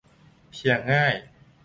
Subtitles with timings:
[0.51, 1.15] เพียงง่าย